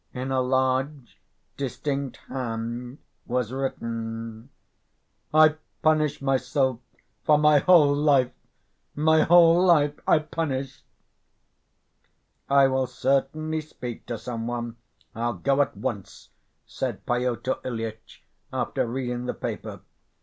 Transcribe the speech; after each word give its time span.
In 0.15 0.31
a 0.31 0.41
large, 0.41 1.21
distinct 1.57 2.17
hand 2.27 2.97
was 3.27 3.51
written: 3.53 4.49
"I 5.31 5.57
punish 5.83 6.23
myself 6.23 6.79
for 7.23 7.37
my 7.37 7.59
whole 7.59 7.93
life, 7.95 8.31
my 8.95 9.21
whole 9.21 9.63
life 9.63 9.93
I 10.07 10.17
punish!" 10.17 10.83
"I 12.49 12.65
will 12.67 12.87
certainly 12.87 13.61
speak 13.61 14.07
to 14.07 14.17
some 14.17 14.47
one, 14.47 14.77
I'll 15.13 15.33
go 15.37 15.61
at 15.61 15.77
once," 15.77 16.29
said 16.65 17.05
Pyotr 17.05 17.57
Ilyitch, 17.63 18.23
after 18.51 18.87
reading 18.87 19.27
the 19.27 19.35
paper. 19.35 19.81